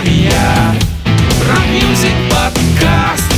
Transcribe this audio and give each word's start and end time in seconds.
Артария. 0.00 0.74
Rock 1.46 1.76
music 1.76 2.14
подкаст. 2.30 3.32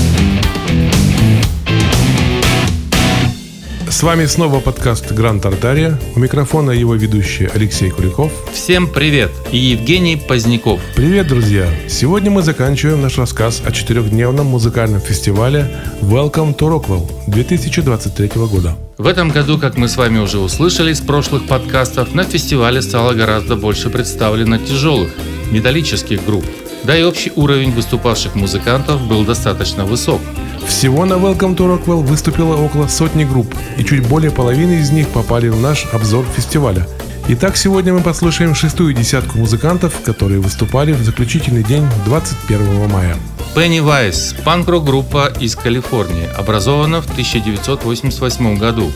С 3.88 4.02
вами 4.04 4.26
снова 4.26 4.60
подкаст 4.60 5.10
Гранд 5.10 5.44
Артария. 5.44 5.98
У 6.14 6.20
микрофона 6.20 6.70
его 6.70 6.94
ведущий 6.94 7.48
Алексей 7.52 7.90
Куликов. 7.90 8.30
Всем 8.52 8.86
привет! 8.86 9.32
И 9.50 9.56
Евгений 9.56 10.16
Поздняков. 10.16 10.80
Привет, 10.94 11.26
друзья! 11.26 11.66
Сегодня 11.88 12.30
мы 12.30 12.42
заканчиваем 12.42 13.02
наш 13.02 13.18
рассказ 13.18 13.60
о 13.66 13.72
четырехдневном 13.72 14.46
музыкальном 14.46 15.00
фестивале 15.00 15.68
Welcome 16.00 16.56
to 16.56 16.68
Rockville 16.68 17.10
2023 17.26 18.30
года. 18.36 18.76
В 18.98 19.08
этом 19.08 19.30
году, 19.30 19.58
как 19.58 19.76
мы 19.76 19.88
с 19.88 19.96
вами 19.96 20.18
уже 20.18 20.38
услышали 20.38 20.92
из 20.92 21.00
прошлых 21.00 21.48
подкастов, 21.48 22.14
на 22.14 22.22
фестивале 22.22 22.82
стало 22.82 23.14
гораздо 23.14 23.56
больше 23.56 23.90
представлено 23.90 24.58
тяжелых, 24.58 25.10
металлических 25.52 26.24
групп. 26.24 26.44
Да 26.84 26.96
и 26.96 27.04
общий 27.04 27.32
уровень 27.36 27.70
выступавших 27.70 28.34
музыкантов 28.34 29.00
был 29.06 29.24
достаточно 29.24 29.84
высок. 29.84 30.20
Всего 30.66 31.04
на 31.04 31.14
Welcome 31.14 31.56
to 31.56 31.66
Rockwell 31.68 32.02
выступило 32.02 32.56
около 32.56 32.88
сотни 32.88 33.24
групп, 33.24 33.54
и 33.76 33.84
чуть 33.84 34.06
более 34.08 34.30
половины 34.30 34.80
из 34.80 34.90
них 34.90 35.08
попали 35.08 35.48
в 35.48 35.60
наш 35.60 35.86
обзор 35.92 36.24
фестиваля. 36.34 36.88
Итак, 37.28 37.56
сегодня 37.56 37.92
мы 37.92 38.00
послушаем 38.00 38.54
шестую 38.54 38.94
десятку 38.94 39.38
музыкантов, 39.38 40.00
которые 40.04 40.40
выступали 40.40 40.92
в 40.92 41.04
заключительный 41.04 41.62
день 41.62 41.86
21 42.04 42.88
мая. 42.90 43.16
Pennywise– 43.54 44.42
панк-рок 44.44 44.84
группа 44.84 45.32
из 45.38 45.54
Калифорнии, 45.54 46.28
образована 46.36 47.00
в 47.00 47.10
1988 47.10 48.58
году. 48.58 48.90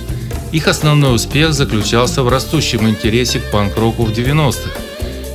Их 0.50 0.66
основной 0.66 1.14
успех 1.14 1.52
заключался 1.52 2.22
в 2.22 2.28
растущем 2.28 2.88
интересе 2.88 3.38
к 3.38 3.50
панк-року 3.50 4.04
в 4.04 4.10
90-х. 4.10 4.85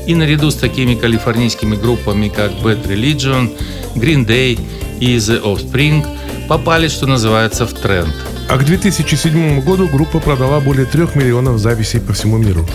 И 0.08 0.16
наряду 0.16 0.52
с 0.52 0.56
такими 0.56 0.96
калифорнийскими 0.96 1.76
группами, 1.76 2.28
как 2.28 2.52
Bad 2.64 2.88
Religion, 2.88 3.52
Green 3.96 4.26
Day 4.26 4.60
и 5.00 5.18
The 5.18 5.42
Offspring, 5.44 6.06
попали, 6.48 6.88
что 6.88 7.08
называется, 7.08 7.66
в 7.66 7.74
тренд. 7.74 8.14
А 8.50 8.58
к 8.58 8.66
2007 8.66 9.62
году 9.62 9.88
группа 9.88 10.20
продала 10.20 10.60
более 10.60 10.86
трех 10.86 11.16
миллионов 11.16 11.60
записей 11.60 12.02
по 12.02 12.12
всему 12.14 12.38
миру, 12.38 12.66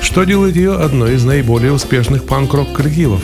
что 0.00 0.24
делает 0.24 0.54
ее 0.54 0.76
одной 0.76 1.14
из 1.14 1.24
наиболее 1.24 1.72
успешных 1.72 2.24
панк-рок 2.24 2.72
коллективов. 2.72 3.22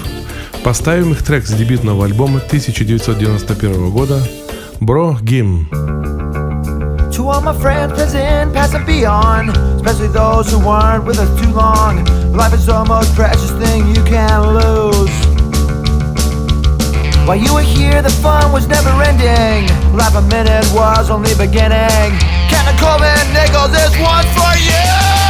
Поставим 0.64 1.12
их 1.12 1.22
трек 1.22 1.46
с 1.46 1.52
дебютного 1.52 2.06
альбома 2.06 2.38
1991 2.38 3.90
года 3.90 4.20
«Bro 4.80 5.20
Gim». 5.20 5.66
To 7.12 7.28
all 7.28 7.40
my 7.40 7.52
friends, 7.52 7.92
present, 7.92 8.52
past 8.52 8.74
and 8.74 8.84
beyond, 8.84 9.50
especially 9.76 10.08
those 10.08 10.50
who 10.50 10.58
weren't 10.58 11.04
with 11.04 11.20
us 11.20 11.30
too 11.40 11.52
long. 11.52 12.23
Life 12.34 12.54
is 12.54 12.66
the 12.66 12.84
most 12.84 13.14
precious 13.14 13.52
thing 13.52 13.86
you 13.94 14.02
can 14.02 14.42
lose. 14.58 15.14
While 17.28 17.36
you 17.36 17.54
were 17.54 17.62
here, 17.62 18.02
the 18.02 18.10
fun 18.10 18.50
was 18.50 18.66
never 18.66 18.90
ending. 19.02 19.70
Life 19.96 20.16
a 20.16 20.22
minute 20.22 20.66
was 20.74 21.10
only 21.10 21.32
beginning. 21.36 22.10
And 22.66 22.78
Coleman 22.80 23.32
Nichols, 23.32 23.70
this 23.70 23.96
one's 24.00 24.26
for 24.34 24.58
you. 24.58 25.23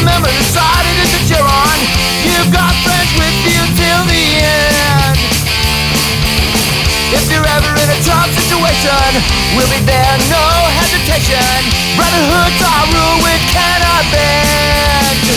Remember 0.00 0.32
the 0.32 0.46
side 0.48 0.86
it 0.88 0.96
is 1.04 1.12
that 1.12 1.26
you're 1.28 1.44
on. 1.44 1.78
You've 2.24 2.48
got 2.48 2.72
friends 2.80 3.12
with 3.20 3.36
you 3.44 3.60
till 3.76 4.02
the 4.08 4.24
end. 4.40 5.20
If 7.12 7.28
you're 7.28 7.44
ever 7.44 7.72
in 7.76 7.88
a 7.92 8.00
tough 8.00 8.32
situation, 8.32 9.10
we'll 9.56 9.68
be 9.68 9.80
there, 9.84 10.16
no 10.32 10.44
hesitation. 10.80 11.52
Brotherhood's 12.00 12.60
our 12.64 12.86
rule, 12.96 13.18
we 13.28 13.34
cannot 13.52 14.04
bend. 14.08 15.30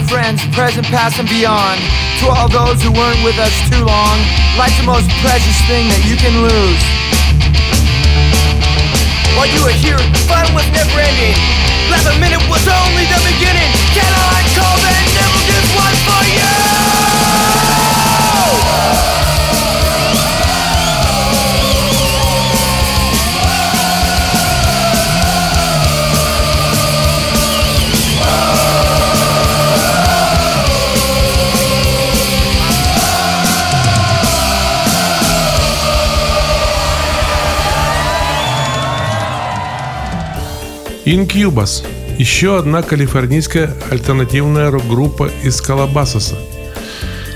My 0.00 0.06
friends, 0.08 0.44
present, 0.54 0.84
past, 0.88 1.18
and 1.18 1.28
beyond. 1.28 2.05
To 2.20 2.32
all 2.32 2.48
those 2.48 2.82
who 2.82 2.90
weren't 2.92 3.22
with 3.22 3.36
us 3.38 3.52
too 3.68 3.84
long. 3.84 4.16
Life's 4.56 4.78
the 4.80 4.88
most 4.88 5.04
precious 5.20 5.58
thing 5.68 5.86
that 5.92 6.02
you 6.08 6.16
can 6.16 6.32
lose. 6.40 6.82
While 9.36 9.46
you 9.52 9.60
were 9.60 9.76
here, 9.76 10.00
the 10.00 10.22
fun 10.24 10.48
was 10.56 10.64
never 10.72 10.96
ending. 10.96 11.36
Last 11.92 12.08
minute 12.18 12.40
was 12.48 12.64
only 12.66 13.04
the 13.12 13.20
beginning. 13.20 13.55
Incubus– 41.06 41.84
еще 42.18 42.58
одна 42.58 42.82
калифорнийская 42.82 43.72
альтернативная 43.92 44.72
рок-группа 44.72 45.30
из 45.44 45.60
Калабасоса. 45.60 46.36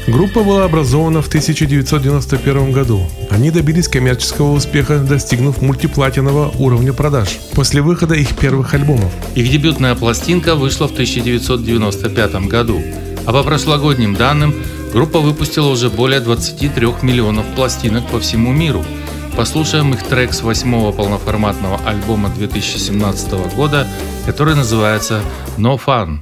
Группа 0.08 0.42
была 0.42 0.64
образована 0.64 1.22
в 1.22 1.28
1991 1.28 2.72
году. 2.72 3.06
Они 3.30 3.53
добились 3.53 3.86
коммерческого 3.86 4.54
успеха, 4.54 4.98
достигнув 4.98 5.62
мультиплатинового 5.62 6.50
уровня 6.59 6.92
продаж 6.92 7.39
после 7.54 7.80
выхода 7.80 8.16
их 8.16 8.36
первых 8.36 8.74
альбомов. 8.74 9.12
Их 9.36 9.48
дебютная 9.48 9.94
пластинка 9.94 10.56
вышла 10.56 10.89
в 10.89 10.92
1995 10.92 12.48
году, 12.48 12.83
а 13.24 13.33
по 13.33 13.44
прошлогодним 13.44 14.16
данным 14.16 14.53
группа 14.92 15.21
выпустила 15.21 15.68
уже 15.68 15.91
более 15.91 16.18
23 16.18 16.89
миллионов 17.03 17.47
пластинок 17.54 18.04
по 18.09 18.18
всему 18.18 18.50
миру. 18.50 18.84
Послушаем 19.36 19.94
их 19.94 20.03
трек 20.03 20.32
с 20.32 20.42
восьмого 20.42 20.92
полноформатного 20.92 21.80
альбома 21.86 22.28
2017 22.30 23.54
года, 23.54 23.86
который 24.27 24.54
называется 24.54 25.21
«No 25.56 25.80
Fun». 25.84 26.18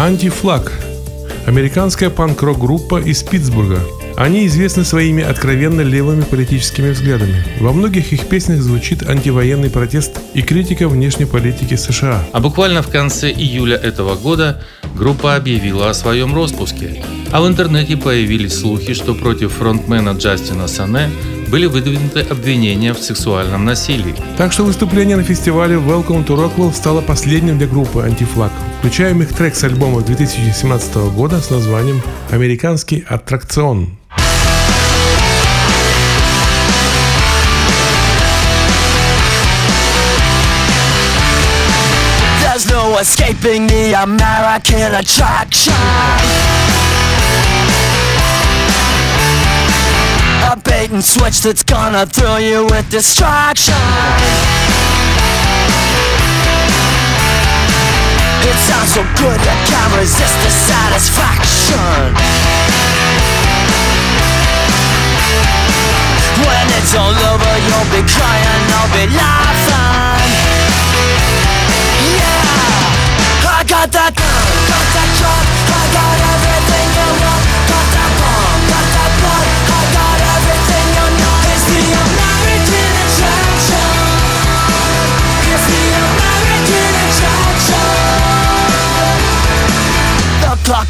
Антифлаг. 0.00 0.72
Американская 1.44 2.08
панк-рок-группа 2.08 3.02
из 3.02 3.22
Питтсбурга. 3.22 3.80
Они 4.16 4.46
известны 4.46 4.82
своими 4.82 5.22
откровенно 5.22 5.82
левыми 5.82 6.22
политическими 6.22 6.92
взглядами. 6.92 7.44
Во 7.60 7.74
многих 7.74 8.10
их 8.14 8.26
песнях 8.26 8.62
звучит 8.62 9.06
антивоенный 9.06 9.68
протест 9.68 10.18
и 10.32 10.40
критика 10.40 10.88
внешней 10.88 11.26
политики 11.26 11.74
США. 11.74 12.24
А 12.32 12.40
буквально 12.40 12.80
в 12.80 12.88
конце 12.88 13.30
июля 13.30 13.76
этого 13.76 14.16
года 14.16 14.62
группа 14.94 15.36
объявила 15.36 15.90
о 15.90 15.94
своем 15.94 16.34
распуске. 16.34 17.04
А 17.30 17.42
в 17.42 17.46
интернете 17.46 17.98
появились 17.98 18.58
слухи, 18.58 18.94
что 18.94 19.14
против 19.14 19.52
фронтмена 19.52 20.12
Джастина 20.12 20.66
Сане 20.66 21.10
были 21.50 21.66
выдвинуты 21.66 22.20
обвинения 22.20 22.94
в 22.94 22.98
сексуальном 22.98 23.64
насилии. 23.64 24.14
Так 24.38 24.52
что 24.52 24.64
выступление 24.64 25.16
на 25.16 25.24
фестивале 25.24 25.76
Welcome 25.76 26.24
to 26.26 26.36
Rockwell 26.36 26.72
стало 26.72 27.00
последним 27.00 27.58
для 27.58 27.66
группы 27.66 28.02
Антифлаг. 28.02 28.52
Включаем 28.78 29.22
их 29.22 29.34
трек 29.34 29.56
с 29.56 29.64
альбома 29.64 30.00
2017 30.00 30.94
года 31.14 31.40
с 31.40 31.50
названием 31.50 32.00
«Американский 32.30 33.04
аттракцион». 33.06 33.96
Escaping 43.00 43.66
the 43.66 43.94
American 43.94 44.94
attraction. 44.94 45.72
And 50.82 51.04
switch 51.04 51.42
that's 51.42 51.62
gonna 51.62 52.06
thrill 52.06 52.40
you 52.40 52.64
with 52.64 52.88
distraction. 52.90 53.74
It 58.42 58.56
sounds 58.56 58.94
so 58.94 59.02
good 59.20 59.38
you 59.38 59.56
can't 59.68 59.92
resist 60.00 60.34
the 60.40 60.50
satisfaction. 60.50 62.16
When 66.48 66.66
it's 66.80 66.94
all 66.96 67.14
over, 67.28 67.52
you'll 67.68 67.90
be 67.92 68.02
crying, 68.08 68.64
I'll 68.72 68.90
be 68.96 69.06
laughing. 69.14 70.32
Yeah, 72.16 73.58
I 73.58 73.64
got 73.68 73.92
that 73.92 74.29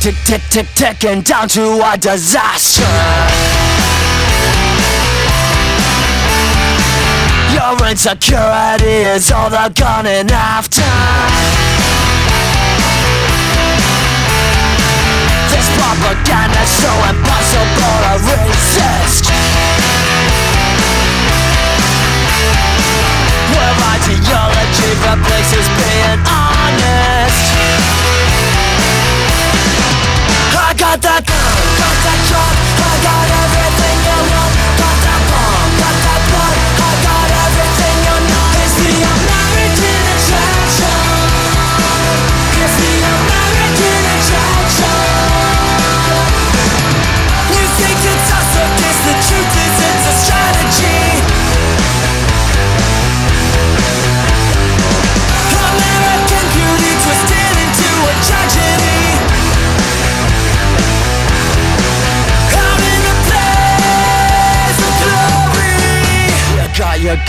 tick 0.01 0.15
tick 0.25 0.41
tick 0.49 0.67
ticking 0.75 1.21
down 1.21 1.47
to 1.47 1.61
a 1.85 1.99
disaster. 1.99 2.89
Your 7.53 7.77
insecurity 7.87 9.05
is 9.13 9.31
all 9.31 9.51
they're 9.51 9.69
gunning 9.69 10.31
after. 10.33 10.81
This 15.53 15.69
propaganda's 15.77 16.71
so 16.81 16.93
impossible 17.13 18.01
to 18.01 18.15
resist. 18.25 19.29
Where 23.53 23.75
ideology 23.93 24.91
replaces 25.05 25.69
being 25.77 26.21
honest. 26.25 28.00
Got 30.81 31.03
that 31.03 31.27
got 31.27 31.97
that 32.05 32.21
truck, 32.25 32.57
I 32.81 32.97
got 33.05 33.29
everything 33.45 33.99
you 34.01 34.19
want. 34.33 34.80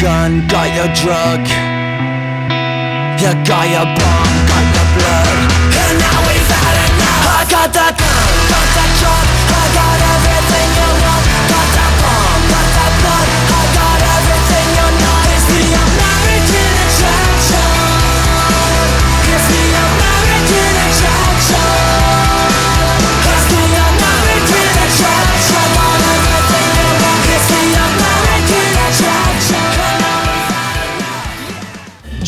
Gun, 0.01 0.47
got 0.47 0.65
your 0.73 0.89
drug. 0.97 1.41
You 3.21 3.31
got 3.45 3.65
your 3.69 3.85
bomb, 3.85 4.33
got 4.49 4.65
your 4.73 4.87
blood. 4.97 5.37
And 5.77 5.95
now 6.01 6.17
we've 6.25 6.51
had 6.57 6.75
enough. 6.89 7.37
I 7.37 7.45
got 7.45 7.69
that 7.77 7.93
gun, 8.01 8.29
got 8.49 8.67
that 8.77 8.91
drug. 8.97 9.25
I 9.53 9.65
got 9.77 9.90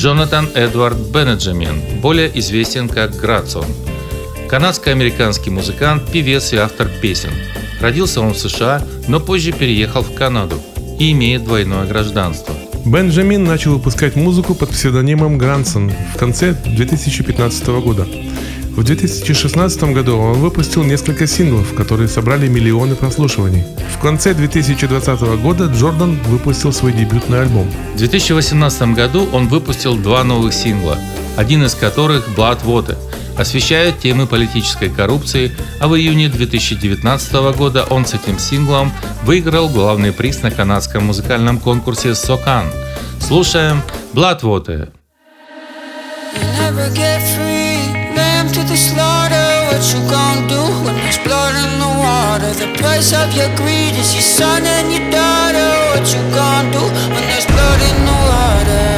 Джонатан 0.03 0.49
Эдвард 0.53 0.97
Бенеджамин, 0.97 2.01
более 2.01 2.29
известен 2.37 2.89
как 2.89 3.15
Грацион. 3.15 3.67
Канадско-американский 4.49 5.49
музыкант, 5.49 6.11
певец 6.11 6.51
и 6.51 6.57
автор 6.57 6.89
песен. 7.01 7.29
Родился 7.79 8.19
он 8.19 8.33
в 8.33 8.37
США, 8.37 8.85
но 9.07 9.21
позже 9.21 9.53
переехал 9.53 10.03
в 10.03 10.13
Канаду 10.13 10.59
и 10.99 11.13
имеет 11.13 11.45
двойное 11.45 11.85
гражданство. 11.85 12.53
Бенджамин 12.83 13.45
начал 13.45 13.75
выпускать 13.75 14.17
музыку 14.17 14.55
под 14.55 14.71
псевдонимом 14.71 15.37
Грансон 15.37 15.89
в 16.13 16.17
конце 16.17 16.51
2015 16.51 17.65
года. 17.81 18.05
В 18.75 18.83
2016 18.83 19.83
году 19.93 20.17
он 20.17 20.39
выпустил 20.39 20.83
несколько 20.83 21.27
синглов, 21.27 21.75
которые 21.75 22.07
собрали 22.07 22.47
миллионы 22.47 22.95
прослушиваний. 22.95 23.63
В 23.95 24.01
конце 24.01 24.33
2020 24.33 25.21
года 25.43 25.65
Джордан 25.65 26.17
выпустил 26.23 26.73
свой 26.73 26.91
дебютный 26.91 27.43
альбом. 27.43 27.69
В 27.93 27.97
2018 27.97 28.95
году 28.95 29.29
он 29.31 29.47
выпустил 29.47 29.95
два 29.95 30.23
новых 30.23 30.55
сингла, 30.55 30.97
один 31.37 31.63
из 31.63 31.75
которых 31.75 32.27
«Blood 32.35 32.65
Water», 32.65 32.97
освещает 33.37 33.99
темы 33.99 34.25
политической 34.25 34.89
коррупции, 34.89 35.51
а 35.79 35.87
в 35.87 35.95
июне 35.95 36.27
2019 36.27 37.33
года 37.55 37.85
он 37.91 38.07
с 38.07 38.15
этим 38.15 38.39
синглом 38.39 38.91
выиграл 39.23 39.69
главный 39.69 40.11
приз 40.11 40.41
на 40.41 40.49
канадском 40.49 41.05
музыкальном 41.05 41.59
конкурсе 41.59 42.15
«Сокан». 42.15 42.65
Слушаем 43.19 43.83
«Blood 44.13 44.41
the 48.73 48.77
slaughter. 48.77 49.49
What 49.69 49.85
you 49.93 50.01
gonna 50.09 50.49
do 50.49 50.61
when 50.83 50.95
there's 50.97 51.21
blood 51.21 51.53
in 51.63 51.71
the 51.77 51.93
water? 52.01 52.51
The 52.57 52.69
price 52.81 53.13
of 53.13 53.29
your 53.37 53.49
greed 53.61 53.93
is 53.93 54.17
your 54.17 54.25
son 54.25 54.65
and 54.65 54.89
your 54.89 55.05
daughter. 55.13 55.69
What 55.93 56.05
you 56.09 56.21
gonna 56.33 56.73
do 56.73 56.83
when 57.13 57.23
there's 57.29 57.45
blood 57.45 57.81
in 57.89 57.97
the 58.09 58.17
water? 58.33 58.89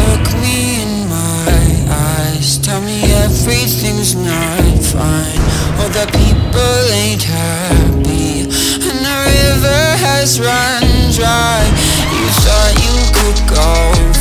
Look 0.00 0.26
me 0.44 0.84
in 0.84 0.92
my 1.08 1.48
eyes, 1.88 2.58
tell 2.58 2.82
me 2.82 3.08
everything's 3.24 4.14
not 4.14 4.76
fine. 4.84 5.40
All 5.80 5.88
the 5.88 6.06
people 6.20 6.80
ain't 6.92 7.24
happy, 7.24 8.44
and 8.84 8.98
the 9.08 9.16
river 9.32 9.82
has 10.04 10.38
run 10.38 10.84
dry. 11.16 11.64
You 12.12 12.26
thought 12.44 12.74
you 12.84 12.96
could 13.16 13.40
go 13.48 13.72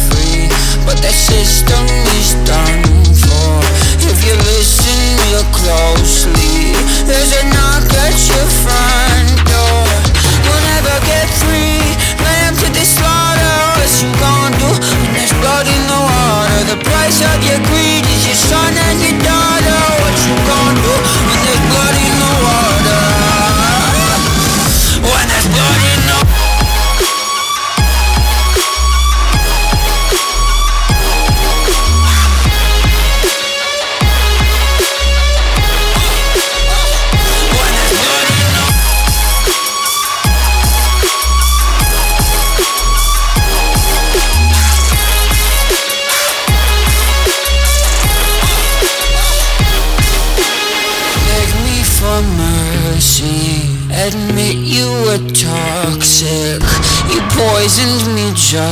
free, 0.08 0.48
but 0.88 0.98
the 1.04 1.12
system 1.12 1.84
is 2.16 2.32
done. 2.48 3.03
Listen 4.34 5.14
real 5.30 5.46
closely, 5.54 6.74
there's 7.06 7.32
a 7.38 7.44
knock 7.54 7.86
at 8.02 8.18
your 8.18 8.48
front 8.66 9.30
door. 9.46 9.86
You'll 10.42 10.66
never 10.74 10.96
get 11.06 11.30
free, 11.46 11.78
lamb 12.18 12.56
to 12.58 12.68
the 12.74 12.82
slaughter. 12.82 13.58
What 13.78 13.94
you 14.02 14.10
gonna 14.18 14.58
do 14.58 14.70
when 14.74 15.14
there's 15.14 15.34
blood 15.38 15.68
in 15.70 15.84
the 15.86 16.02
water? 16.02 16.60
The 16.66 16.80
price 16.82 17.22
of 17.22 17.38
your 17.46 17.62
greed 17.70 18.06
is 18.10 18.26
your 18.26 18.40
son 18.50 18.74
and 18.74 18.98
your 19.06 19.18
daughter. 19.22 19.80
What 20.02 20.16
you 20.26 20.34
gonna 20.50 20.82
do 20.82 21.33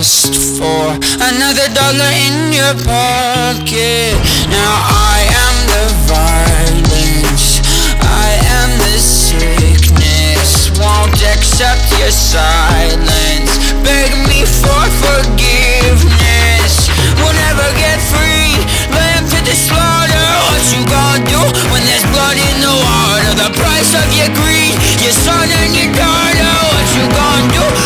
just 0.02 0.58
for 0.58 0.98
another 1.30 1.70
dollar 1.78 2.10
in 2.26 2.50
your 2.50 2.74
pocket. 2.90 4.18
Now 4.50 4.74
I 4.90 5.30
am 5.46 5.56
the 5.70 5.86
violence, 6.10 7.62
I 8.02 8.34
am 8.58 8.82
the 8.82 8.98
sickness. 8.98 10.74
Won't 10.82 11.22
accept 11.22 11.86
your 12.02 12.10
silence. 12.10 13.54
Beg 13.86 14.10
me 14.26 14.42
for 14.42 14.82
forgiveness. 15.06 16.74
We'll 17.22 17.38
never 17.38 17.70
get 17.78 18.02
free. 18.02 18.58
Lamb 18.90 19.30
to 19.30 19.38
the 19.46 19.54
slaughter. 19.54 20.28
What 20.50 20.66
you 20.74 20.82
gonna 20.90 21.30
do 21.30 21.42
when 21.70 21.86
there's 21.86 22.10
blood 22.10 22.42
in 22.42 22.58
the 22.58 22.74
water? 22.74 23.38
The 23.38 23.54
price 23.54 23.94
of 23.94 24.10
your 24.18 24.34
greed, 24.34 24.74
your 24.98 25.14
son 25.14 25.46
and 25.46 25.78
your 25.78 25.94
daughter. 25.94 26.54
What 26.74 26.90
you 26.98 27.06
gonna 27.14 27.54
do 27.54 27.81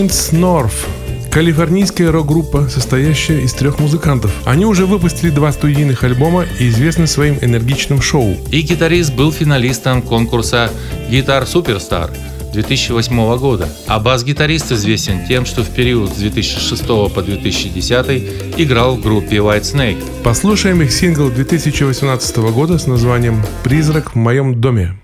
Points 0.00 0.32
North. 0.32 0.88
Калифорнийская 1.30 2.10
рок-группа, 2.10 2.70
состоящая 2.70 3.42
из 3.42 3.52
трех 3.52 3.78
музыкантов. 3.80 4.32
Они 4.46 4.64
уже 4.64 4.86
выпустили 4.86 5.28
два 5.28 5.52
студийных 5.52 6.04
альбома 6.04 6.46
и 6.58 6.70
известны 6.70 7.06
своим 7.06 7.36
энергичным 7.42 8.00
шоу. 8.00 8.34
И 8.50 8.62
гитарист 8.62 9.12
был 9.12 9.30
финалистом 9.30 10.00
конкурса 10.00 10.70
«Гитар 11.10 11.46
Суперстар» 11.46 12.10
2008 12.54 13.36
года. 13.36 13.68
А 13.88 14.00
бас-гитарист 14.00 14.72
известен 14.72 15.26
тем, 15.28 15.44
что 15.44 15.64
в 15.64 15.68
период 15.68 16.10
с 16.10 16.16
2006 16.16 16.86
по 16.86 17.22
2010 17.22 18.56
играл 18.56 18.96
в 18.96 19.02
группе 19.02 19.36
White 19.36 19.60
Snake. 19.60 20.02
Послушаем 20.24 20.80
их 20.80 20.92
сингл 20.92 21.28
2018 21.28 22.36
года 22.54 22.78
с 22.78 22.86
названием 22.86 23.44
«Призрак 23.64 24.14
в 24.14 24.18
моем 24.18 24.62
доме». 24.62 24.96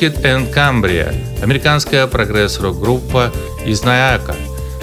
Coheed 0.00 0.22
and 0.22 0.54
Cambria– 0.54 1.14
американская 1.42 2.06
прогресс-рок-группа 2.06 3.30
из 3.66 3.82
Найака, 3.82 4.34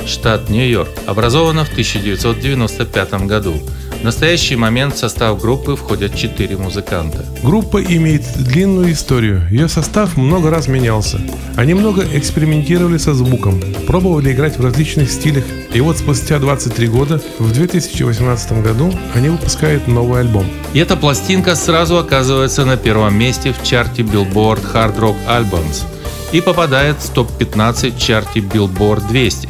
штат 0.05 0.47
Нью-Йорк, 0.51 0.89
образована 1.07 1.65
в 1.65 1.71
1995 1.71 3.25
году. 3.25 3.55
В 3.99 4.03
настоящий 4.03 4.55
момент 4.55 4.93
в 4.93 4.99
состав 4.99 5.41
группы 5.41 5.75
входят 5.75 6.15
четыре 6.15 6.55
музыканта. 6.57 7.25
Группа 7.41 7.81
имеет 7.83 8.21
длинную 8.37 8.91
историю. 8.91 9.41
Ее 9.49 9.67
состав 9.67 10.17
много 10.17 10.51
раз 10.51 10.67
менялся. 10.67 11.19
Они 11.55 11.73
много 11.73 12.05
экспериментировали 12.13 12.97
со 12.97 13.15
звуком, 13.15 13.59
пробовали 13.87 14.31
играть 14.33 14.59
в 14.59 14.63
различных 14.63 15.09
стилях. 15.09 15.45
И 15.77 15.79
вот 15.79 15.95
спустя 15.95 16.39
23 16.39 16.87
года, 16.87 17.21
в 17.37 17.53
2018 17.53 18.63
году, 18.63 18.91
они 19.13 19.29
выпускают 19.29 19.87
новый 19.87 20.21
альбом. 20.21 20.47
И 20.73 20.79
эта 20.79 20.97
пластинка 20.97 21.55
сразу 21.55 21.99
оказывается 21.99 22.65
на 22.65 22.77
первом 22.77 23.15
месте 23.15 23.53
в 23.53 23.63
чарте 23.63 24.01
Billboard 24.01 24.73
Hard 24.73 24.97
Rock 24.97 25.15
Albums 25.27 25.83
и 26.31 26.41
попадает 26.41 26.97
в 26.97 27.13
топ-15 27.13 27.95
в 27.95 27.99
чарте 27.99 28.39
Billboard 28.39 29.07
200. 29.07 29.49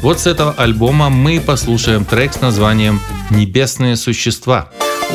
Вот 0.00 0.18
с 0.20 0.26
этого 0.26 0.54
альбома 0.56 1.10
мы 1.10 1.38
послушаем 1.38 2.06
трек 2.06 2.32
с 2.32 2.40
названием 2.40 2.98
«Небесные 3.28 3.96
существа». 3.96 4.70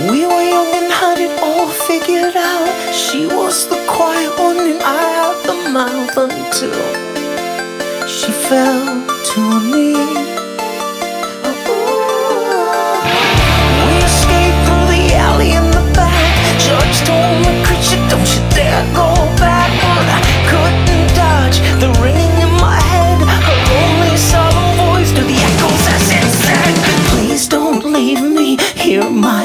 We 0.07 0.27
were 0.27 0.43
young 0.43 0.71
and 0.71 0.91
had 0.91 1.17
it 1.17 1.31
all 1.41 1.67
figured 1.67 2.35
out. 2.35 2.69
She 2.93 3.25
was 3.25 3.67
the 3.69 3.79
quiet 3.87 4.37
one 4.37 4.59
and 4.59 4.83
I 4.83 5.01
had 5.17 5.35
the 5.47 5.69
mouth 5.71 6.15
until 6.15 6.77
she 8.07 8.31
fell 8.31 9.01
to 9.33 9.41
her 9.49 9.59
knees. 9.71 10.22
Told 17.01 17.43
creature, 17.65 18.01
don't 18.09 18.29
you 18.35 18.41
dare 18.53 18.83
go 18.93 19.09
back. 19.41 19.69
But 19.97 20.07
I 20.17 20.21
couldn't 20.49 21.07
dodge 21.15 21.57
the 21.81 21.89
ringing 22.01 22.35
in 22.45 22.51
my 22.61 22.79
head. 22.91 23.19
Her 23.47 23.59
only 23.81 24.15
solemn 24.17 24.71
voice 24.77 25.11
the 25.29 25.37
echoes 25.49 25.85
as 25.95 26.05
it 26.19 26.29
said, 26.45 26.73
Please 27.09 27.47
don't 27.47 27.83
leave 27.85 28.21
me 28.21 28.57
here, 28.75 29.09
my 29.09 29.42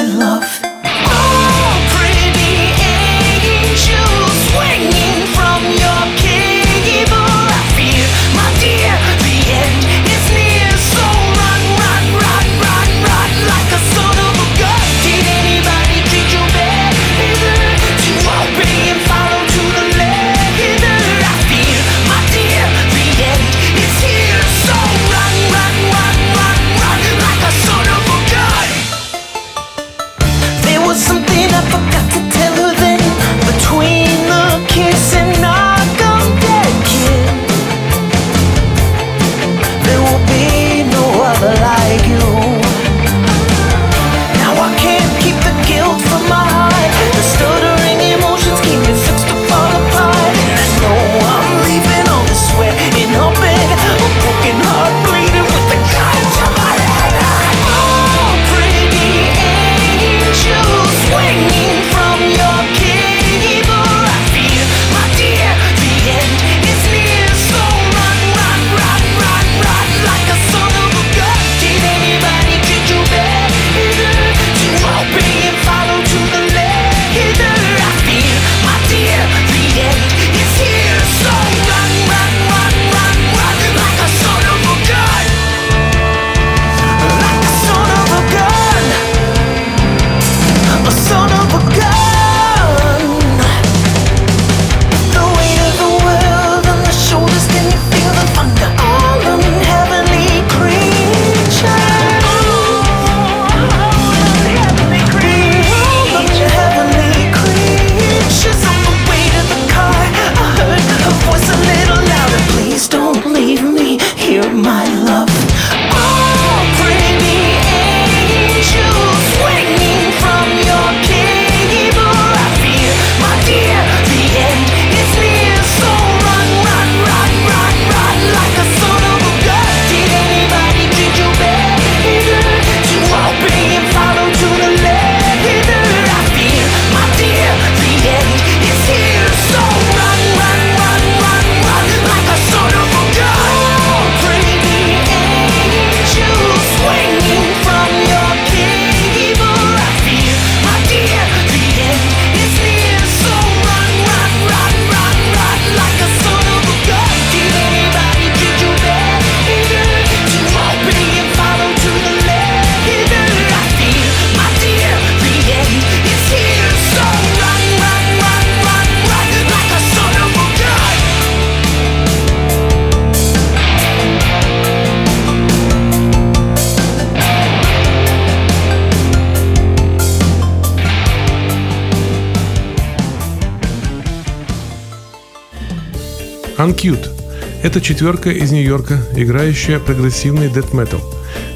Uncute– 186.59 187.09
это 187.63 187.81
четверка 187.81 188.31
из 188.31 188.51
Нью-Йорка, 188.51 188.99
играющая 189.15 189.79
прогрессивный 189.79 190.49
дэт 190.49 190.75
метал. 190.75 191.01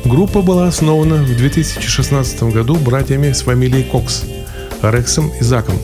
Группа 0.04 0.42
была 0.42 0.68
основана 0.68 1.16
в 1.16 1.36
2016 1.36 2.44
году 2.44 2.76
братьями 2.76 3.32
с 3.32 3.42
фамилией 3.42 3.82
Кокс– 3.82 4.22
Рексом 4.82 5.32
и 5.40 5.42
Заком. 5.42 5.74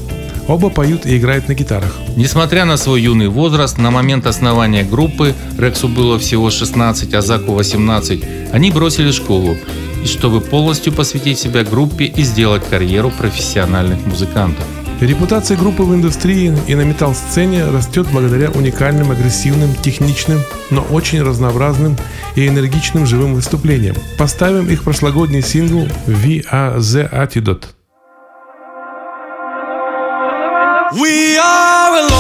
Оба 0.47 0.71
поют 0.71 1.05
и 1.05 1.19
играют 1.19 1.49
на 1.49 1.55
гитарах. 1.55 1.97
Несмотря 2.17 2.65
на 2.65 2.77
свой 2.77 3.03
юный 3.03 3.27
возраст, 3.27 3.77
на 3.77 3.91
момент 3.91 4.25
основания 4.25 4.85
группы 4.85 5.35
Рексу 5.59 5.89
было 5.89 6.17
всего 6.21 6.49
16, 6.49 7.13
а 7.13 7.21
Заку 7.21 7.55
18, 7.55 8.23
они 8.53 8.71
бросили 8.71 9.11
школу, 9.11 9.57
чтобы 10.05 10.41
полностью 10.41 10.93
посвятить 10.93 11.41
себя 11.41 11.65
группе 11.65 12.05
и 12.05 12.23
сделать 12.23 12.63
карьеру 12.71 13.11
профессиональных 13.11 14.07
музыкантов. 14.07 14.65
Репутация 15.01 15.57
группы 15.57 15.85
в 15.85 15.95
индустрии 15.95 16.53
и 16.67 16.75
на 16.75 16.81
метал-сцене 16.81 17.65
растет 17.67 18.09
благодаря 18.13 18.51
уникальным, 18.51 19.13
агрессивным, 19.13 19.73
техничным, 19.77 20.41
но 20.71 20.83
очень 20.83 21.23
разнообразным 21.23 21.97
и 22.35 22.49
энергичным 22.49 23.07
живым 23.07 23.35
выступлениям. 23.35 23.95
Поставим 24.19 24.69
их 24.69 24.83
прошлогодний 24.83 25.43
сингл 25.43 25.87
«We 26.09 26.45
are 26.51 26.79
the 26.79 27.09
Antidote». 27.13 27.67
We 30.95 31.37
are 31.37 32.09
alone 32.09 32.18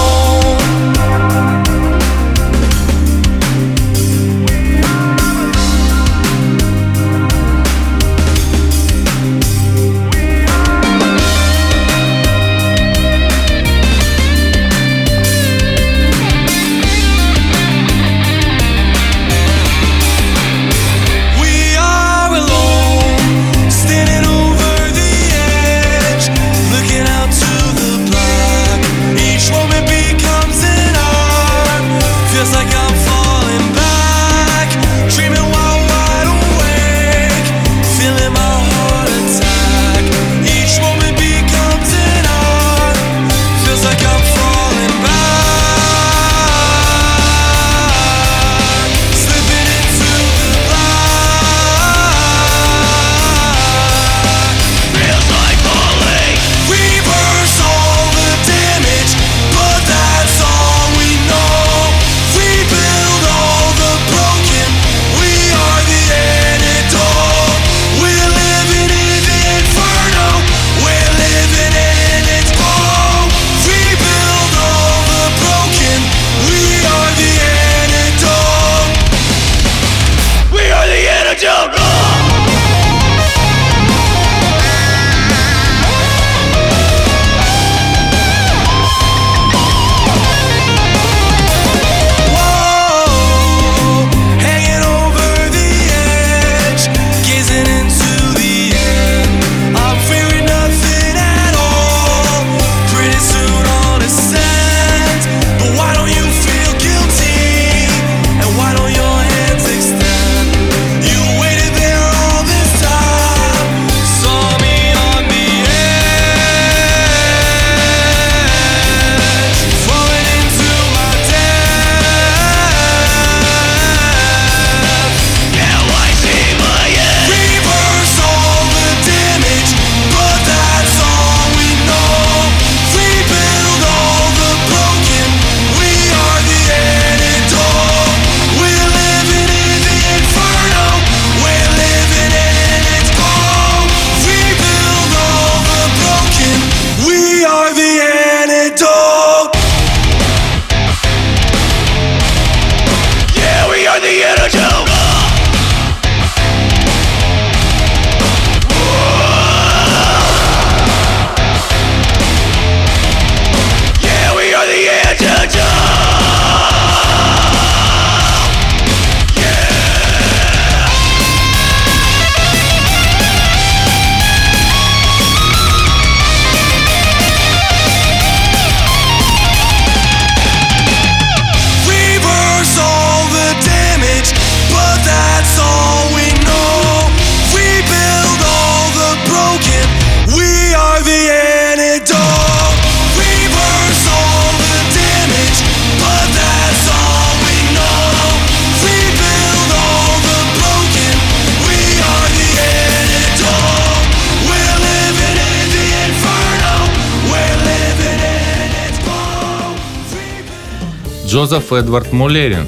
Джозеф 211.28 211.74
Эдвард 211.74 212.14
Мулерин, 212.14 212.66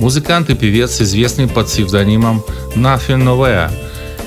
музыкант 0.00 0.50
и 0.50 0.56
певец, 0.56 1.00
известный 1.00 1.46
под 1.46 1.66
псевдонимом 1.66 2.42
Nothing 2.74 3.22
Novea. 3.22 3.70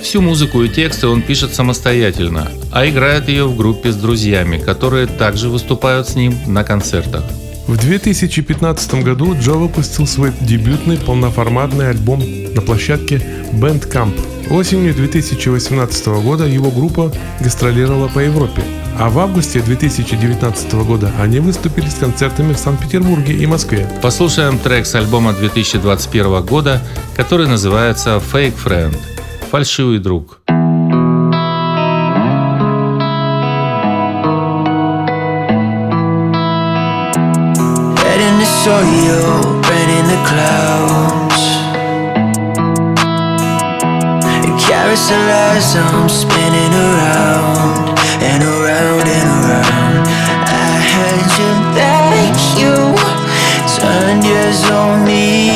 Всю 0.02 0.22
музыку 0.22 0.64
и 0.64 0.70
тексты 0.70 1.08
он 1.08 1.22
пишет 1.22 1.54
самостоятельно, 1.54 2.50
а 2.72 2.88
играет 2.88 3.28
ее 3.28 3.44
в 3.44 3.58
группе 3.58 3.92
с 3.92 3.98
друзьями, 3.98 4.60
которые 4.60 5.08
также 5.08 5.50
выступают 5.50 6.08
с 6.08 6.16
ним 6.16 6.38
на 6.48 6.64
концертах. 6.64 7.26
В 7.68 7.78
2015 7.78 9.04
году 9.04 9.36
Джо 9.36 9.54
выпустил 9.54 10.06
свой 10.06 10.32
дебютный 10.42 10.98
полноформатный 10.98 11.90
альбом 11.90 12.22
на 12.54 12.62
площадке 12.62 13.16
Bandcamp. 13.54 14.14
Осенью 14.52 14.94
2018 14.94 16.08
года 16.24 16.46
его 16.46 16.70
группа 16.70 17.12
гастролировала 17.40 18.08
по 18.08 18.20
Европе, 18.20 18.62
а 19.00 19.10
в 19.10 19.18
августе 19.18 19.62
2019 19.62 20.74
года 20.86 21.12
они 21.20 21.40
выступили 21.40 21.88
с 21.88 21.96
концертами 21.96 22.54
в 22.54 22.60
Санкт-Петербурге 22.60 23.34
и 23.34 23.48
Москве. 23.48 23.90
Послушаем 24.04 24.60
трек 24.60 24.86
с 24.86 24.94
альбома 24.94 25.34
2021 25.34 26.46
года, 26.46 26.84
который 27.16 27.48
называется 27.48 28.22
«Fake 28.32 28.54
Friend»– 28.64 28.96
«Фальшивый 29.50 29.98
друг». 29.98 30.40
saw 38.66 38.82
you 38.82 39.22
burning 39.62 40.08
the 40.10 40.20
clouds. 40.26 41.42
And 44.42 44.54
carouselize, 44.66 45.70
I'm 45.78 46.10
spinning 46.10 46.74
around 46.74 48.00
And 48.30 48.42
around 48.42 49.06
and 49.18 49.30
around. 49.38 50.08
I 50.50 50.74
had 50.94 51.26
you 51.38 51.52
like 51.78 52.42
you 52.60 52.76
Turned 53.78 54.24
years 54.24 54.64
on 54.72 55.06
me. 55.06 55.55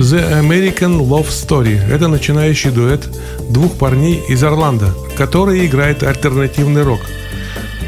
The 0.00 0.40
American 0.40 0.98
Love 1.06 1.28
Story. 1.28 1.78
Это 1.92 2.08
начинающий 2.08 2.70
дуэт 2.70 3.06
двух 3.50 3.76
парней 3.76 4.22
из 4.30 4.42
Орландо, 4.42 4.94
которые 5.14 5.66
играют 5.66 6.02
альтернативный 6.02 6.84
рок. 6.84 7.00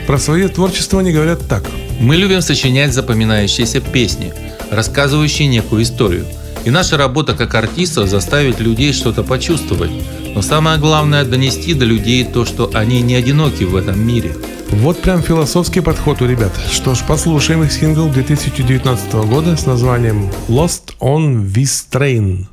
Про 0.07 0.19
свое 0.19 0.49
творчество 0.49 1.01
они 1.01 1.11
говорят 1.11 1.49
так. 1.49 1.63
Мы 2.01 2.17
любим 2.17 2.43
сочинять 2.43 2.93
запоминающиеся 2.93 3.81
песни, 3.81 4.35
рассказывающие 4.71 5.49
некую 5.49 5.85
историю. 5.85 6.27
И 6.65 6.71
наша 6.71 6.97
работа 6.97 7.35
как 7.35 7.55
артистов 7.55 8.09
заставить 8.09 8.61
людей 8.61 8.93
что-то 8.93 9.23
почувствовать. 9.25 9.91
Но 10.35 10.43
самое 10.43 10.79
главное 10.79 11.25
донести 11.25 11.75
до 11.75 11.85
людей 11.85 12.25
то, 12.25 12.45
что 12.45 12.71
они 12.75 13.03
не 13.03 13.17
одиноки 13.17 13.65
в 13.65 13.77
этом 13.77 14.01
мире. 14.01 14.35
Вот 14.71 15.03
прям 15.03 15.23
философский 15.23 15.81
подход 15.81 16.23
у 16.23 16.27
ребят. 16.27 16.53
Что 16.71 16.95
ж, 16.95 17.01
послушаем 17.07 17.63
их 17.63 17.73
сингл 17.73 18.09
2019 18.09 19.13
года 19.13 19.57
с 19.57 19.67
названием 19.67 20.31
Lost 20.49 20.95
on 21.01 21.53
This 21.53 21.87
Train. 21.91 22.47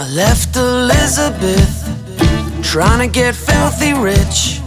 I 0.00 0.04
left 0.14 0.56
Elizabeth 0.56 1.88
trying 2.62 3.00
to 3.00 3.08
get 3.08 3.34
filthy 3.34 3.94
rich. 3.94 4.60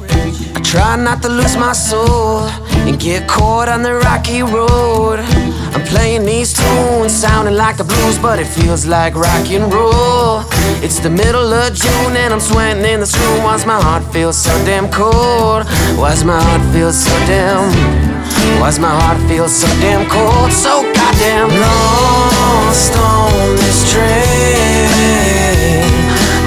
Try 0.63 0.95
not 0.95 1.21
to 1.23 1.29
lose 1.29 1.57
my 1.57 1.73
soul 1.73 2.47
and 2.87 2.99
get 2.99 3.27
caught 3.27 3.67
on 3.67 3.83
the 3.83 3.95
rocky 3.95 4.41
road. 4.41 5.19
I'm 5.73 5.83
playing 5.83 6.25
these 6.25 6.53
tunes, 6.53 7.13
sounding 7.13 7.55
like 7.55 7.77
the 7.77 7.83
blues, 7.83 8.17
but 8.17 8.39
it 8.39 8.45
feels 8.45 8.85
like 8.85 9.15
rock 9.15 9.49
and 9.51 9.71
roll. 9.73 10.43
It's 10.81 10.99
the 10.99 11.09
middle 11.09 11.53
of 11.53 11.73
June 11.73 12.15
and 12.15 12.33
I'm 12.33 12.39
sweating 12.39 12.83
in 12.85 12.99
this 12.99 13.17
room. 13.17 13.43
Why's 13.43 13.65
my 13.65 13.81
heart 13.81 14.03
feel 14.13 14.33
so 14.33 14.51
damn 14.65 14.89
cold? 14.89 15.65
Why's 15.99 16.23
my 16.23 16.41
heart 16.41 16.61
feel 16.73 16.91
so 16.93 17.11
damn? 17.25 17.71
Why's 18.59 18.79
my 18.79 18.89
heart 18.89 19.19
feel 19.29 19.47
so 19.47 19.67
damn 19.81 20.07
cold? 20.09 20.51
So 20.51 20.83
goddamn 20.93 21.49
lost 21.49 22.93
on 22.95 23.55
this 23.57 23.91
train. 23.91 24.81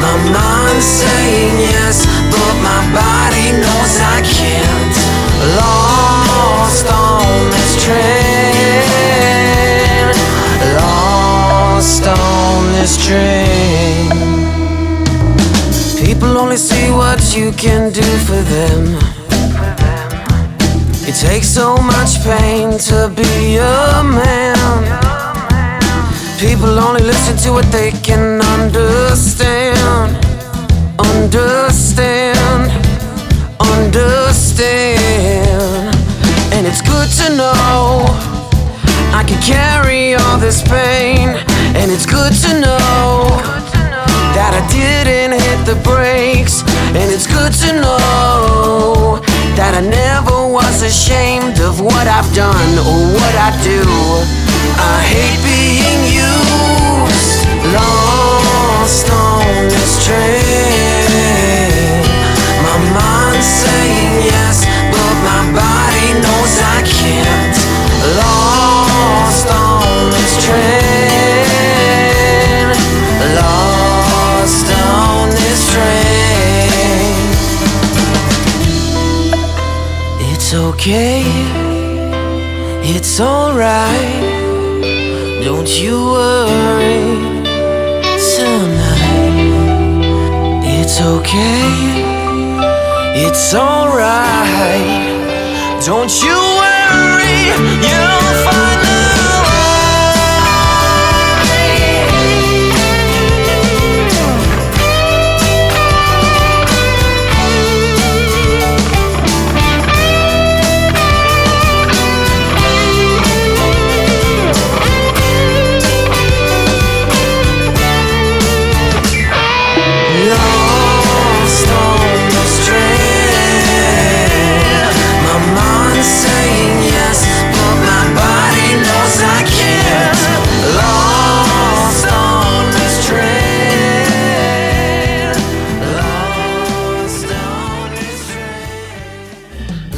My 0.01 0.17
mind's 0.33 0.85
saying 0.85 1.59
yes, 1.61 2.07
this. 12.85 13.09
People 16.05 16.37
only 16.37 16.57
see 16.57 16.91
what 16.91 17.35
you 17.35 17.51
can 17.53 17.91
do 17.93 18.03
for 18.27 18.43
them. 18.55 18.99
It 21.09 21.15
takes 21.15 21.49
so 21.49 21.77
much 21.79 22.23
pain 22.23 22.79
to 22.91 23.09
be 23.17 23.57
a 23.57 24.03
man. 24.05 24.85
People 26.39 26.79
only 26.79 27.03
listen 27.03 27.37
to 27.45 27.53
what 27.53 27.67
they 27.73 27.91
can 27.91 28.43
understand. 28.57 30.17
Understand. 30.99 32.71
Understand. 33.61 35.05
And 36.53 36.67
it's 36.67 36.83
good 36.83 37.09
to 37.21 37.37
know 37.37 38.05
I 39.19 39.25
can 39.27 39.41
carry 39.41 40.15
all 40.17 40.39
this 40.39 40.63
pain. 40.63 41.54
And 41.75 41.91
it's 41.91 42.07
good 42.07 42.33
to 42.33 42.61
know 42.61 43.27
that 44.35 44.53
I 44.55 44.63
didn't 44.71 45.39
hit 45.39 45.61
the 45.67 45.77
brakes. 45.83 46.63
And 46.95 47.11
it's 47.11 47.27
good 47.27 47.53
to 47.65 47.71
know 47.83 49.21
that 49.59 49.75
I 49.75 49.83
never 49.83 50.47
was 50.47 50.83
ashamed 50.83 51.61
of 51.61 51.81
what 51.81 52.07
I've 52.07 52.31
done 52.35 52.73
or 52.79 52.99
what 53.15 53.35
I 53.39 53.51
do. 53.63 53.83
I 54.79 54.99
hate 55.15 55.41
being 55.43 56.03
used, 56.11 57.47
lost 57.75 59.11
on 59.11 59.69
this 59.69 60.07
train. 60.07 60.44
Okay, 80.85 81.23
it's 82.83 83.19
alright. 83.19 84.21
Don't 85.43 85.81
you 85.81 85.97
worry 85.97 87.01
tonight. 88.37 89.41
It's 90.63 91.01
okay, 91.01 91.65
it's 93.17 93.55
alright. 93.55 94.85
Don't 95.87 96.13
you 96.23 96.37
worry, 96.61 97.39
you'll 97.81 98.35
find 98.45 98.74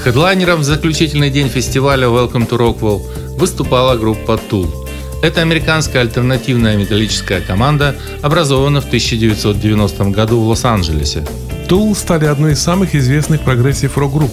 Хедлайнером 0.07 0.61
в 0.61 0.63
заключительный 0.63 1.31
день 1.31 1.49
фестиваля 1.49 2.07
Welcome 2.07 2.49
to 2.49 2.57
Rockville 2.57 3.03
выступала 3.37 3.97
группа 3.97 4.39
Tool. 4.49 4.73
Это 5.21 5.41
американская 5.41 6.03
альтернативная 6.03 6.77
металлическая 6.77 7.41
команда, 7.41 7.97
образована 8.23 8.81
в 8.81 8.87
1990 8.87 10.05
году 10.11 10.43
в 10.43 10.47
Лос-Анджелесе. 10.47 11.27
Tool 11.69 11.93
стали 11.97 12.27
одной 12.27 12.53
из 12.53 12.61
самых 12.61 12.95
известных 12.95 13.41
progressive 13.41 13.99
рок-групп. 13.99 14.31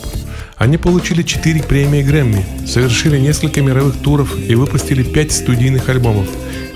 Они 0.58 0.78
получили 0.78 1.24
4 1.24 1.64
премии 1.64 2.04
Грэмми, 2.04 2.46
совершили 2.68 3.18
несколько 3.18 3.64
мировых 3.64 3.96
туров 3.98 4.38
и 4.38 4.54
выпустили 4.54 5.02
5 5.02 5.32
студийных 5.32 5.90
альбомов, 5.90 6.28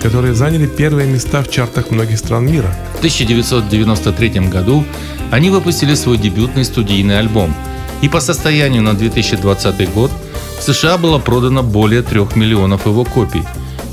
которые 0.02 0.34
заняли 0.34 0.66
первые 0.66 1.06
места 1.06 1.44
в 1.44 1.50
чартах 1.52 1.92
многих 1.92 2.18
стран 2.18 2.46
мира. 2.46 2.76
В 2.94 2.98
1993 2.98 4.48
году 4.48 4.84
они 5.30 5.50
выпустили 5.50 5.94
свой 5.94 6.18
дебютный 6.18 6.64
студийный 6.64 7.20
альбом, 7.20 7.54
и 8.02 8.08
по 8.08 8.20
состоянию 8.20 8.82
на 8.82 8.94
2020 8.94 9.92
год 9.92 10.10
в 10.58 10.62
США 10.62 10.98
было 10.98 11.18
продано 11.18 11.62
более 11.62 12.02
3 12.02 12.20
миллионов 12.36 12.86
его 12.86 13.04
копий, 13.04 13.42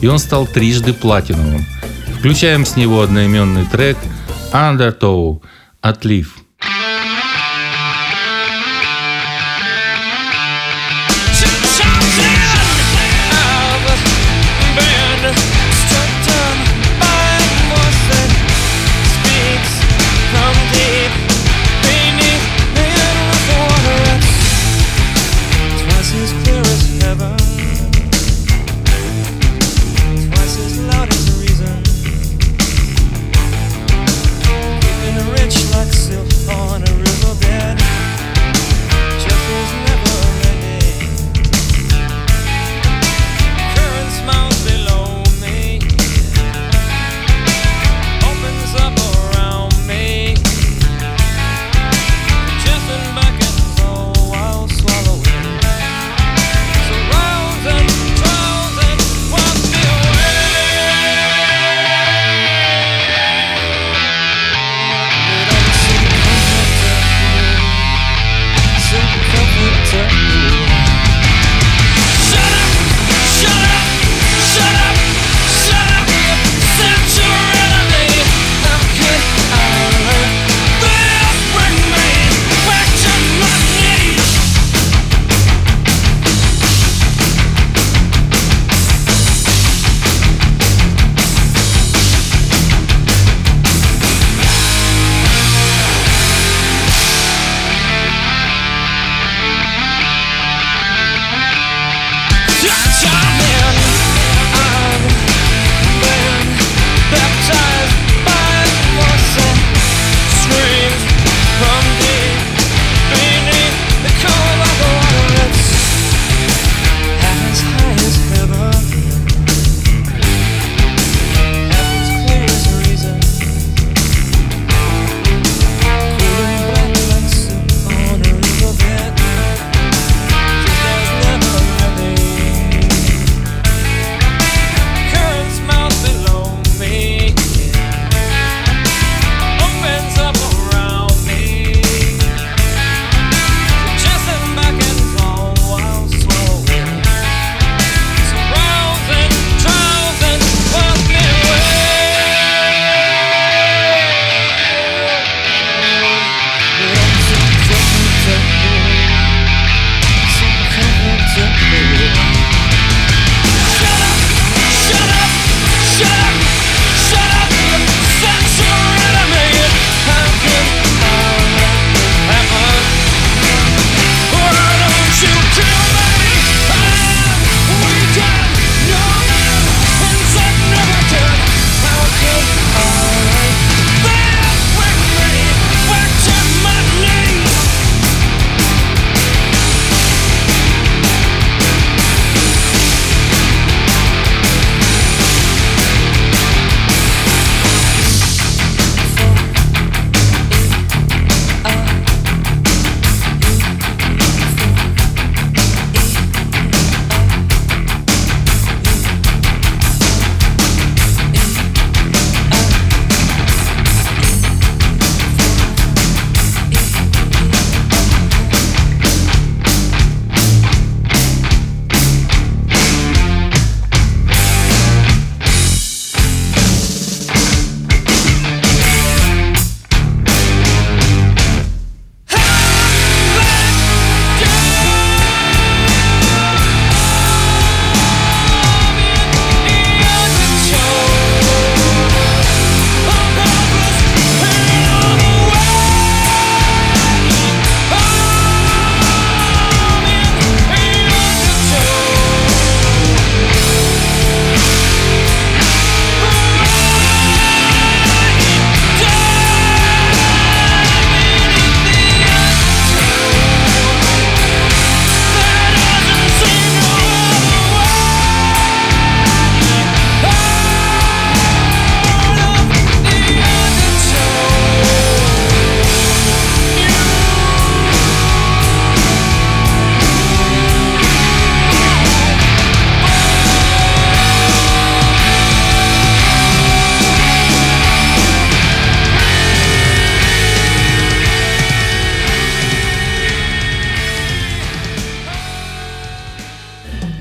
и 0.01 0.07
он 0.07 0.19
стал 0.19 0.47
трижды 0.47 0.93
платиновым. 0.93 1.65
Включаем 2.19 2.65
с 2.65 2.75
него 2.75 3.01
одноименный 3.01 3.65
трек 3.65 3.97
Undertow 4.51 5.41
«Отлив». 5.81 6.35
Rich 6.35 6.44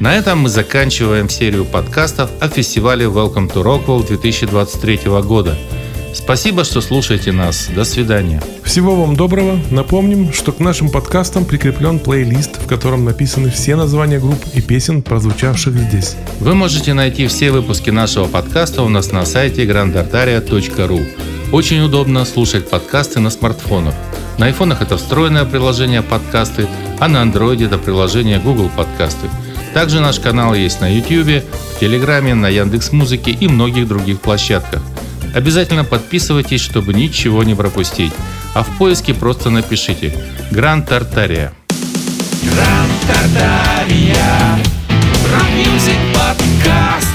На 0.04 0.14
этом 0.14 0.40
мы 0.40 0.50
заканчиваем 0.50 1.30
серию 1.30 1.64
подкастов 1.64 2.30
о 2.38 2.48
фестивале 2.50 3.06
Welcome 3.06 3.50
to 3.50 3.62
Rockwell 3.62 4.06
2023 4.06 5.00
года. 5.22 5.56
Спасибо, 6.12 6.64
что 6.64 6.82
слушаете 6.82 7.32
нас. 7.32 7.70
До 7.74 7.84
свидания. 7.84 8.42
Всего 8.64 8.96
вам 8.96 9.16
доброго. 9.16 9.58
Напомним, 9.70 10.30
что 10.34 10.52
к 10.52 10.60
нашим 10.60 10.90
подкастам 10.90 11.46
прикреплен 11.46 11.98
плейлист, 11.98 12.62
в 12.62 12.66
котором 12.66 13.06
написаны 13.06 13.48
все 13.48 13.76
названия 13.76 14.20
групп 14.20 14.44
и 14.52 14.60
песен, 14.60 15.00
прозвучавших 15.00 15.74
здесь. 15.74 16.16
Вы 16.38 16.54
можете 16.54 16.92
найти 16.92 17.26
все 17.26 17.50
выпуски 17.50 17.88
нашего 17.88 18.26
подкаста 18.26 18.82
у 18.82 18.90
нас 18.90 19.10
на 19.10 19.24
сайте 19.24 19.64
grandartaria.ru. 19.64 21.06
Очень 21.50 21.80
удобно 21.80 22.26
слушать 22.26 22.68
подкасты 22.68 23.20
на 23.20 23.30
смартфонах. 23.30 23.94
На 24.36 24.46
айфонах 24.46 24.82
это 24.82 24.98
встроенное 24.98 25.46
приложение 25.46 26.02
подкасты, 26.02 26.66
а 27.00 27.08
на 27.08 27.22
андроиде 27.22 27.64
это 27.64 27.78
приложение 27.78 28.38
Google 28.38 28.70
подкасты. 28.76 29.30
Также 29.74 30.00
наш 30.00 30.20
канал 30.20 30.54
есть 30.54 30.80
на 30.80 30.88
YouTube, 30.88 31.42
в 31.74 31.80
Телеграме, 31.80 32.34
на 32.34 32.48
Яндекс 32.48 32.92
Музыке 32.92 33.32
и 33.32 33.48
многих 33.48 33.88
других 33.88 34.20
площадках. 34.20 34.80
Обязательно 35.34 35.82
подписывайтесь, 35.82 36.60
чтобы 36.60 36.94
ничего 36.94 37.42
не 37.42 37.56
пропустить. 37.56 38.12
А 38.54 38.62
в 38.62 38.78
поиске 38.78 39.14
просто 39.14 39.50
напишите 39.50 40.16
«Гранд 40.52 40.88
Артария». 40.88 41.52
Гранд 42.42 42.92
Артария. 43.08 44.58
Rock 45.32 45.61
music 45.61 45.98
подкаст. 46.14 47.13